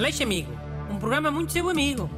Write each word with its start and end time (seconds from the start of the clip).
Aleixo 0.00 0.22
Amigo, 0.22 0.50
um 0.90 0.98
programa 0.98 1.30
muito 1.30 1.52
seu 1.52 1.68
amigo. 1.68 2.08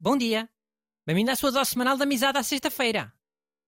Bom 0.00 0.16
dia. 0.16 0.48
Bem-vindo 1.06 1.30
à 1.30 1.36
sua 1.36 1.52
dose 1.52 1.68
semanal 1.72 1.98
de 1.98 2.04
amizade 2.04 2.38
à 2.38 2.42
sexta-feira. 2.42 3.12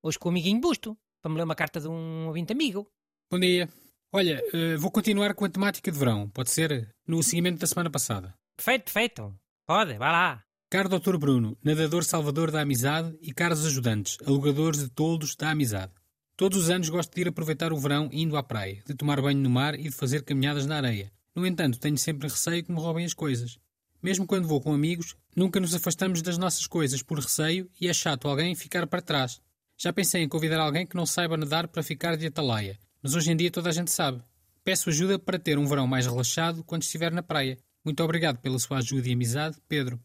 Hoje 0.03 0.19
com 0.19 0.31
o 0.31 0.33
amiguinho 0.33 0.63
Busto, 0.63 0.97
para 1.21 1.31
me 1.31 1.37
ler 1.37 1.45
uma 1.45 1.55
carta 1.55 1.79
de 1.79 1.87
um 1.87 2.27
ouvinte 2.29 2.55
amigo. 2.55 2.91
Bom 3.31 3.39
dia. 3.39 3.69
Olha, 4.11 4.43
eh, 4.55 4.77
vou 4.79 4.91
continuar 4.91 5.35
com 5.35 5.45
a 5.45 5.51
temática 5.51 5.93
de 5.93 5.99
verão, 5.99 6.27
pode 6.31 6.49
ser? 6.49 6.91
No 7.07 7.23
seguimento 7.23 7.59
da 7.59 7.67
semana 7.67 7.91
passada. 7.91 8.35
Perfeito, 8.57 8.85
perfeito. 8.85 9.39
Pode, 9.67 9.99
vá 9.99 10.11
lá. 10.11 10.50
Caro 10.73 10.89
Dr. 10.89 11.17
Bruno, 11.17 11.59
nadador 11.65 12.05
salvador 12.05 12.53
da 12.53 12.61
amizade 12.61 13.19
e 13.21 13.33
caros 13.33 13.67
ajudantes, 13.67 14.17
alugadores 14.25 14.79
de 14.79 14.89
toldos 14.89 15.35
da 15.35 15.51
amizade. 15.51 15.91
Todos 16.37 16.57
os 16.57 16.71
anos 16.71 16.89
gosto 16.89 17.13
de 17.13 17.23
ir 17.23 17.27
aproveitar 17.27 17.73
o 17.73 17.77
verão 17.77 18.09
indo 18.13 18.37
à 18.37 18.43
praia, 18.45 18.81
de 18.87 18.95
tomar 18.95 19.21
banho 19.21 19.41
no 19.41 19.51
mar 19.51 19.75
e 19.75 19.83
de 19.83 19.91
fazer 19.91 20.23
caminhadas 20.23 20.67
na 20.67 20.77
areia. 20.77 21.11
No 21.35 21.45
entanto, 21.45 21.81
tenho 21.81 21.99
sempre 21.99 22.29
receio 22.29 22.63
que 22.63 22.71
me 22.71 22.79
roubem 22.79 23.05
as 23.05 23.13
coisas. 23.13 23.59
Mesmo 24.01 24.29
quando 24.29 24.47
vou 24.47 24.61
com 24.61 24.73
amigos, 24.73 25.17
nunca 25.35 25.59
nos 25.59 25.75
afastamos 25.75 26.23
das 26.23 26.39
nossas 26.39 26.69
coisas 26.69 27.03
por 27.03 27.19
receio 27.19 27.69
e 27.81 27.89
é 27.89 27.93
chato 27.93 28.29
alguém 28.29 28.55
ficar 28.55 28.87
para 28.87 29.03
trás. 29.03 29.41
Já 29.77 29.93
pensei 29.93 30.23
em 30.23 30.29
convidar 30.29 30.61
alguém 30.61 30.87
que 30.87 30.95
não 30.95 31.05
saiba 31.05 31.37
nadar 31.37 31.67
para 31.67 31.83
ficar 31.83 32.17
de 32.17 32.29
atalaia, 32.29 32.79
mas 33.03 33.17
hoje 33.17 33.33
em 33.33 33.37
dia 33.37 33.51
toda 33.51 33.71
a 33.71 33.73
gente 33.73 33.91
sabe. 33.91 34.23
Peço 34.63 34.89
ajuda 34.89 35.19
para 35.19 35.37
ter 35.37 35.59
um 35.59 35.67
verão 35.67 35.89
mais 35.89 36.07
relaxado 36.07 36.63
quando 36.63 36.83
estiver 36.83 37.11
na 37.11 37.25
praia. 37.25 37.59
Muito 37.85 38.05
obrigado 38.05 38.39
pela 38.39 38.61
sua 38.61 38.79
ajuda 38.79 39.09
e 39.09 39.15
amizade, 39.15 39.57
Pedro. 39.67 40.01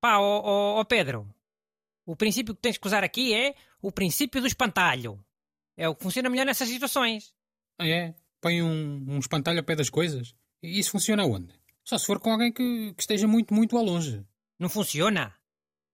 Pá, 0.00 0.18
ó, 0.18 0.82
Pedro. 0.84 1.28
O 2.06 2.16
princípio 2.16 2.54
que 2.54 2.60
tens 2.60 2.78
que 2.78 2.86
usar 2.86 3.04
aqui 3.04 3.34
é 3.34 3.54
o 3.82 3.92
princípio 3.92 4.40
do 4.40 4.46
espantalho. 4.46 5.22
É 5.76 5.88
o 5.88 5.94
que 5.94 6.02
funciona 6.02 6.30
melhor 6.30 6.46
nessas 6.46 6.68
situações. 6.68 7.34
Ah, 7.78 7.86
é? 7.86 8.14
Põe 8.40 8.62
um, 8.62 9.04
um 9.08 9.18
espantalho 9.18 9.58
ao 9.58 9.64
pé 9.64 9.76
das 9.76 9.90
coisas? 9.90 10.34
E 10.62 10.78
isso 10.78 10.90
funciona 10.90 11.24
onde? 11.24 11.54
Só 11.84 11.98
se 11.98 12.06
for 12.06 12.18
com 12.18 12.32
alguém 12.32 12.52
que, 12.52 12.92
que 12.94 13.02
esteja 13.02 13.26
muito, 13.26 13.52
muito 13.52 13.76
ao 13.76 13.84
longe. 13.84 14.24
Não 14.58 14.68
funciona? 14.68 15.34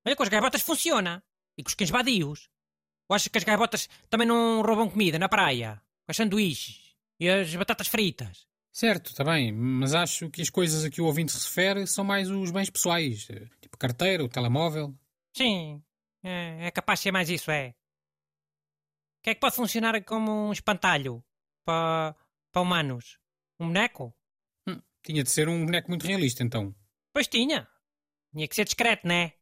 Olha, 0.05 0.17
com 0.17 0.23
as 0.23 0.29
gaivotas 0.29 0.62
funciona. 0.62 1.23
E 1.59 1.62
com 1.62 1.69
os 1.69 1.75
cães 1.75 1.91
vadios. 1.91 2.49
Ou 3.09 3.15
achas 3.15 3.29
que 3.29 3.39
as 3.39 3.45
gaivotas 3.45 3.89
também 4.09 4.27
não 4.27 4.62
roubam 4.62 4.91
comida 4.91 5.19
na 5.19 5.29
praia? 5.29 5.81
Com 6.05 6.11
as 6.11 6.17
sanduíches 6.17 6.95
e 7.19 7.29
as 7.29 7.55
batatas 7.55 7.89
fritas? 7.89 8.47
Certo, 8.73 9.11
está 9.11 9.25
bem, 9.25 9.53
mas 9.53 9.95
acho 9.95 10.29
que 10.29 10.43
as 10.43 10.51
coisas 10.51 10.84
a 10.84 10.91
que 10.91 11.01
o 11.01 11.07
ouvinte 11.07 11.33
se 11.33 11.39
refere 11.39 11.87
são 11.87 12.05
mais 12.05 12.31
os 12.31 12.51
bens 12.51 12.69
pessoais, 12.69 13.27
carteira, 13.77 14.25
o 14.25 14.29
telemóvel. 14.29 14.95
Sim, 15.37 15.83
é, 16.23 16.67
é 16.67 16.71
capaz 16.71 16.99
de 16.99 17.05
ser 17.05 17.13
mais 17.13 17.29
isso, 17.29 17.51
é. 17.51 17.69
O 17.69 19.23
que 19.23 19.31
é 19.31 19.35
que 19.35 19.41
pode 19.41 19.57
funcionar 19.57 20.03
como 20.05 20.49
um 20.49 20.53
espantalho 20.53 21.23
para, 21.65 22.15
para 22.53 22.63
humanos? 22.63 23.19
Um 23.59 23.67
boneco? 23.67 24.15
Hum, 24.69 24.81
tinha 25.03 25.23
de 25.23 25.31
ser 25.31 25.49
um 25.49 25.65
boneco 25.65 25.89
muito 25.89 26.07
realista, 26.07 26.43
então. 26.43 26.75
Pois 27.13 27.27
tinha. 27.27 27.67
Tinha 28.33 28.47
que 28.47 28.55
ser 28.55 28.65
discreto, 28.65 29.07
né? 29.07 29.33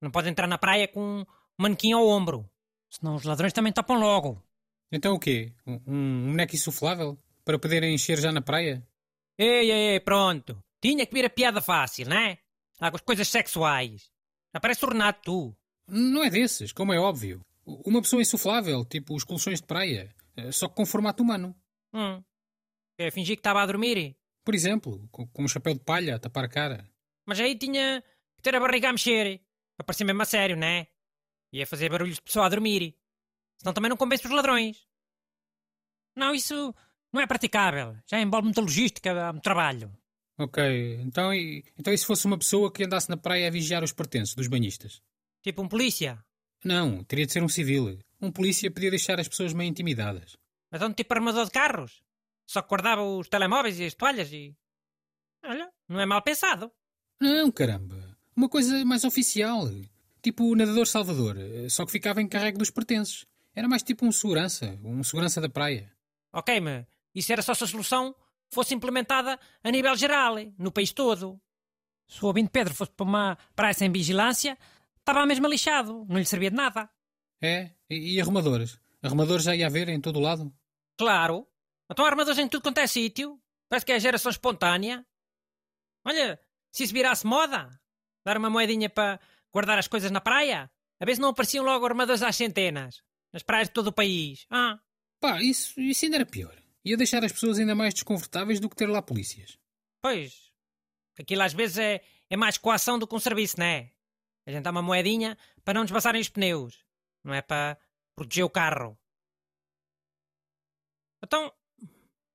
Não 0.00 0.10
pode 0.10 0.28
entrar 0.28 0.46
na 0.46 0.58
praia 0.58 0.86
com 0.86 1.00
um 1.00 1.24
manequim 1.58 1.92
ao 1.92 2.06
ombro. 2.06 2.48
Senão 2.90 3.16
os 3.16 3.24
ladrões 3.24 3.52
também 3.52 3.72
topam 3.72 3.98
logo. 3.98 4.42
Então 4.92 5.14
o 5.14 5.18
quê? 5.18 5.52
Um, 5.66 5.80
um 5.86 6.26
boneco 6.30 6.54
insuflável? 6.54 7.18
Para 7.44 7.58
poderem 7.58 7.94
encher 7.94 8.18
já 8.18 8.30
na 8.30 8.40
praia? 8.40 8.86
Ei, 9.36 9.70
ei, 9.70 9.92
ei, 9.94 10.00
pronto. 10.00 10.62
Tinha 10.80 11.06
que 11.06 11.12
vir 11.12 11.24
a 11.24 11.30
piada 11.30 11.60
fácil, 11.60 12.08
né? 12.08 12.38
Lá 12.80 12.90
com 12.90 12.96
as 12.96 13.02
coisas 13.02 13.28
sexuais. 13.28 14.10
Aparece 14.52 14.84
o 14.84 14.88
Renato, 14.88 15.22
tu. 15.22 15.56
Não 15.88 16.24
é 16.24 16.30
desses, 16.30 16.72
como 16.72 16.92
é 16.92 16.98
óbvio. 16.98 17.40
Uma 17.64 18.02
pessoa 18.02 18.22
insuflável, 18.22 18.84
tipo 18.84 19.14
os 19.14 19.24
colchões 19.24 19.60
de 19.60 19.66
praia, 19.66 20.14
eh, 20.36 20.52
só 20.52 20.68
que 20.68 20.74
com 20.74 20.86
formato 20.86 21.22
humano. 21.22 21.54
Hum. 21.92 22.22
Eu 22.98 23.10
fingi 23.12 23.36
que 23.36 23.40
estava 23.40 23.62
a 23.62 23.66
dormir. 23.66 24.16
Por 24.44 24.54
exemplo, 24.54 25.08
com, 25.10 25.26
com 25.26 25.44
um 25.44 25.48
chapéu 25.48 25.74
de 25.74 25.80
palha 25.80 26.16
a 26.16 26.18
tapar 26.18 26.44
a 26.44 26.48
cara. 26.48 26.88
Mas 27.26 27.40
aí 27.40 27.56
tinha 27.56 28.02
que 28.36 28.42
ter 28.42 28.54
a 28.54 28.60
barriga 28.60 28.90
a 28.90 28.92
mexer. 28.92 29.40
Para 29.76 29.86
parecer 29.86 30.04
mesmo 30.04 30.22
a 30.22 30.26
sério, 30.26 30.56
né? 30.56 30.86
Ia 31.52 31.66
fazer 31.66 31.88
barulhos 31.90 32.16
de 32.16 32.22
pessoa 32.22 32.46
a 32.46 32.48
dormir. 32.48 32.96
Senão 33.58 33.72
também 33.72 33.88
não 33.88 33.96
convence 33.96 34.26
os 34.26 34.32
ladrões. 34.32 34.86
Não, 36.16 36.34
isso 36.34 36.74
não 37.12 37.20
é 37.20 37.26
praticável. 37.26 37.96
Já 38.06 38.20
envolve 38.20 38.44
muita 38.44 38.60
logística, 38.60 39.32
muito 39.32 39.42
trabalho. 39.42 39.92
Ok, 40.36 41.00
então 41.02 41.32
e, 41.32 41.64
então 41.78 41.92
e 41.92 41.98
se 41.98 42.06
fosse 42.06 42.26
uma 42.26 42.38
pessoa 42.38 42.72
que 42.72 42.84
andasse 42.84 43.08
na 43.08 43.16
praia 43.16 43.46
a 43.46 43.50
vigiar 43.50 43.84
os 43.84 43.92
pertences 43.92 44.34
dos 44.34 44.48
banhistas? 44.48 45.00
Tipo 45.42 45.62
um 45.62 45.68
polícia. 45.68 46.24
Não, 46.64 47.04
teria 47.04 47.26
de 47.26 47.32
ser 47.32 47.42
um 47.42 47.48
civil. 47.48 47.98
Um 48.20 48.32
polícia 48.32 48.70
podia 48.70 48.90
deixar 48.90 49.20
as 49.20 49.28
pessoas 49.28 49.52
meio 49.52 49.68
intimidadas. 49.68 50.36
Mas 50.70 50.82
é 50.82 50.86
um 50.86 50.92
tipo 50.92 51.14
armador 51.14 51.44
de 51.44 51.50
carros. 51.50 52.02
Só 52.46 52.62
que 52.62 52.68
guardava 52.68 53.02
os 53.02 53.28
telemóveis 53.28 53.78
e 53.78 53.84
as 53.84 53.94
toalhas 53.94 54.32
e... 54.32 54.56
Olha, 55.44 55.70
não 55.88 56.00
é 56.00 56.06
mal 56.06 56.22
pensado. 56.22 56.72
Não, 57.20 57.50
caramba. 57.52 58.16
Uma 58.34 58.48
coisa 58.48 58.84
mais 58.84 59.04
oficial. 59.04 59.68
Tipo 60.22 60.44
o 60.44 60.56
nadador 60.56 60.86
Salvador, 60.86 61.36
só 61.68 61.84
que 61.84 61.92
ficava 61.92 62.20
em 62.20 62.26
carrego 62.26 62.58
dos 62.58 62.70
pertences. 62.70 63.26
Era 63.54 63.68
mais 63.68 63.82
tipo 63.82 64.04
um 64.06 64.10
segurança, 64.10 64.78
um 64.82 65.04
segurança 65.04 65.40
da 65.40 65.48
praia. 65.48 65.92
Ok, 66.32 66.60
mas 66.60 66.86
isso 67.14 67.30
era 67.30 67.42
só 67.42 67.52
a 67.52 67.54
solução 67.54 68.14
fosse 68.52 68.74
implementada 68.74 69.38
a 69.62 69.70
nível 69.70 69.94
geral, 69.96 70.36
no 70.58 70.70
país 70.72 70.92
todo. 70.92 71.40
Se 72.08 72.22
o 72.22 72.28
ouvinte 72.28 72.50
Pedro 72.50 72.74
fosse 72.74 72.92
para 72.92 73.04
uma 73.04 73.38
praia 73.54 73.74
sem 73.74 73.90
vigilância, 73.90 74.58
estava 74.98 75.26
mesmo 75.26 75.48
lixado, 75.48 76.04
não 76.08 76.18
lhe 76.18 76.24
servia 76.24 76.50
de 76.50 76.56
nada. 76.56 76.88
É? 77.42 77.70
E, 77.88 78.14
e 78.14 78.20
arrumadores? 78.20 78.78
Arrumadores 79.02 79.44
já 79.44 79.54
ia 79.54 79.66
haver 79.66 79.88
em 79.88 80.00
todo 80.00 80.16
o 80.16 80.22
lado? 80.22 80.52
Claro. 80.96 81.46
Então 81.90 82.04
armadores 82.04 82.38
em 82.38 82.48
tudo 82.48 82.62
quanto 82.62 82.78
é 82.78 82.86
sítio. 82.86 83.40
Parece 83.68 83.84
que 83.84 83.92
é 83.92 83.96
a 83.96 83.98
geração 83.98 84.30
espontânea. 84.30 85.04
Olha, 86.04 86.38
se 86.70 86.84
isso 86.84 86.92
virasse 86.92 87.26
moda, 87.26 87.68
dar 88.24 88.36
uma 88.36 88.50
moedinha 88.50 88.88
para 88.88 89.20
guardar 89.52 89.78
as 89.78 89.88
coisas 89.88 90.10
na 90.10 90.20
praia, 90.20 90.70
a 91.00 91.14
se 91.14 91.20
não 91.20 91.30
apareciam 91.30 91.64
logo 91.64 91.84
armadores 91.84 92.22
às 92.22 92.36
centenas, 92.36 93.02
nas 93.32 93.42
praias 93.42 93.68
de 93.68 93.74
todo 93.74 93.88
o 93.88 93.92
país. 93.92 94.46
Ah, 94.50 94.78
Pá, 95.20 95.40
isso, 95.42 95.80
isso 95.80 96.04
ainda 96.04 96.18
era 96.18 96.26
pior. 96.26 96.54
Ia 96.84 96.96
deixar 96.96 97.24
as 97.24 97.32
pessoas 97.32 97.58
ainda 97.58 97.74
mais 97.74 97.94
desconfortáveis 97.94 98.60
do 98.60 98.68
que 98.68 98.76
ter 98.76 98.86
lá 98.86 99.00
polícias. 99.02 99.58
pois. 100.02 100.52
Aquilo 101.16 101.42
às 101.42 101.52
vezes 101.52 101.78
é, 101.78 102.04
é 102.28 102.36
mais 102.36 102.58
coação 102.58 102.98
do 102.98 103.06
que 103.06 103.14
um 103.14 103.20
serviço, 103.20 103.60
não 103.60 103.66
é? 103.66 103.92
A 104.46 104.50
gente 104.50 104.64
dá 104.64 104.72
uma 104.72 104.82
moedinha 104.82 105.38
para 105.64 105.74
não 105.74 105.82
nos 105.82 105.92
passarem 105.92 106.20
os 106.20 106.28
pneus. 106.28 106.84
Não 107.22 107.32
é 107.32 107.40
para 107.40 107.78
proteger 108.16 108.44
o 108.44 108.50
carro. 108.50 108.98
Então, 111.22 111.52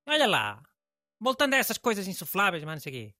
olha 0.08 0.26
lá. 0.26 0.64
Voltando 1.20 1.56
a 1.56 1.58
essas 1.58 1.78
coisas 1.78 2.08
insufláveis, 2.08 2.64
mas 2.64 2.76
não 2.76 2.82
sei 2.82 2.92
quê. 2.94 3.16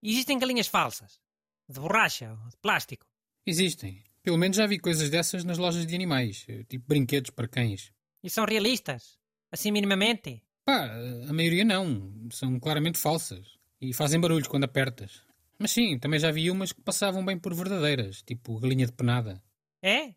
Existem 0.00 0.38
galinhas 0.38 0.68
falsas. 0.68 1.20
De 1.68 1.80
borracha 1.80 2.38
ou 2.44 2.48
de 2.48 2.56
plástico. 2.58 3.04
Existem. 3.44 4.04
Pelo 4.22 4.38
menos 4.38 4.56
já 4.56 4.66
vi 4.66 4.78
coisas 4.78 5.10
dessas 5.10 5.42
nas 5.42 5.58
lojas 5.58 5.84
de 5.84 5.94
animais, 5.94 6.46
tipo 6.68 6.86
brinquedos 6.86 7.30
para 7.30 7.48
cães. 7.48 7.92
E 8.22 8.30
são 8.30 8.44
realistas? 8.44 9.18
Assim 9.50 9.72
minimamente? 9.72 10.40
Pá, 10.64 10.86
a 11.28 11.32
maioria 11.32 11.64
não. 11.64 12.28
São 12.30 12.58
claramente 12.58 12.98
falsas. 12.98 13.58
E 13.80 13.92
fazem 13.92 14.20
barulhos 14.20 14.48
quando 14.48 14.64
apertas. 14.64 15.22
Mas 15.58 15.72
sim, 15.72 15.98
também 15.98 16.18
já 16.18 16.30
vi 16.30 16.50
umas 16.50 16.72
que 16.72 16.80
passavam 16.80 17.24
bem 17.24 17.38
por 17.38 17.54
verdadeiras, 17.54 18.22
tipo 18.22 18.58
galinha 18.58 18.86
de 18.86 18.92
penada. 18.92 19.42
É? 19.82 20.14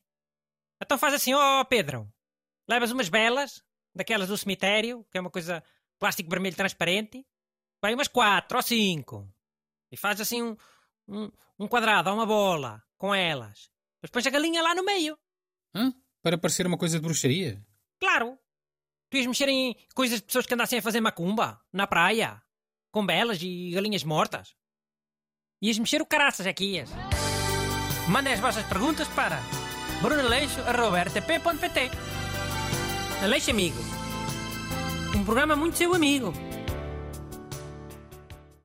Então 0.81 0.97
faz 0.97 1.13
assim, 1.13 1.33
ó 1.33 1.63
Pedro. 1.63 2.11
Levas 2.67 2.91
umas 2.91 3.09
belas, 3.09 3.63
daquelas 3.93 4.29
do 4.29 4.37
cemitério, 4.37 5.05
que 5.11 5.17
é 5.17 5.21
uma 5.21 5.29
coisa 5.29 5.63
plástico 5.99 6.29
vermelho 6.29 6.55
transparente. 6.55 7.25
Vai 7.81 7.93
umas 7.93 8.07
quatro 8.07 8.57
ou 8.57 8.63
cinco. 8.63 9.31
E 9.91 9.97
faz 9.97 10.19
assim 10.19 10.41
um, 10.41 10.57
um, 11.07 11.31
um 11.59 11.67
quadrado 11.67 12.09
ou 12.09 12.15
uma 12.15 12.25
bola 12.25 12.83
com 12.97 13.13
elas. 13.13 13.69
Depois 14.01 14.11
pões 14.11 14.27
a 14.27 14.29
galinha 14.29 14.61
lá 14.61 14.73
no 14.73 14.83
meio. 14.83 15.17
Hã? 15.73 15.93
Para 16.21 16.37
parecer 16.37 16.65
uma 16.65 16.77
coisa 16.77 16.97
de 16.97 17.03
bruxaria? 17.03 17.63
Claro. 17.99 18.37
Tu 19.09 19.17
ias 19.17 19.27
mexer 19.27 19.47
em 19.49 19.75
coisas 19.95 20.19
de 20.19 20.25
pessoas 20.25 20.45
que 20.45 20.53
andassem 20.53 20.79
a 20.79 20.81
fazer 20.81 20.99
macumba, 20.99 21.61
na 21.71 21.87
praia, 21.87 22.41
com 22.91 23.05
belas 23.05 23.39
e 23.41 23.71
galinhas 23.71 24.03
mortas. 24.03 24.55
Ias 25.61 25.79
mexer 25.79 26.01
o 26.01 26.05
caraças 26.05 26.45
aqui 26.45 26.75
ias. 26.75 26.89
Mandem 28.09 28.33
as 28.33 28.39
vossas 28.39 28.65
perguntas 28.65 29.07
para 29.09 29.41
brunaleixo.rtp.pt 30.01 31.91
Aleixo 33.23 33.51
Amigo. 33.51 33.77
Um 35.15 35.23
programa 35.23 35.55
muito 35.55 35.77
seu 35.77 35.93
amigo. 35.93 36.33